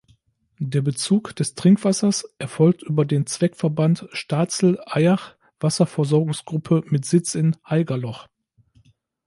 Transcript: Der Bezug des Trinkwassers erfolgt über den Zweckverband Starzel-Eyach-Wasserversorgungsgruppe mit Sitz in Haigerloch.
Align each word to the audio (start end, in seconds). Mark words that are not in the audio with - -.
Der 0.57 0.81
Bezug 0.81 1.35
des 1.35 1.53
Trinkwassers 1.53 2.23
erfolgt 2.39 2.81
über 2.81 3.05
den 3.05 3.27
Zweckverband 3.27 4.07
Starzel-Eyach-Wasserversorgungsgruppe 4.11 6.81
mit 6.87 7.05
Sitz 7.05 7.35
in 7.35 7.55
Haigerloch. 7.63 8.27